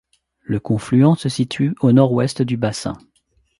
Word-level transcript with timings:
Le 0.39 0.59
confluent 0.59 1.15
se 1.15 1.29
situe 1.29 1.75
au 1.79 1.91
nord-ouest 1.91 2.41
du 2.41 2.57
bassin. 2.57 2.97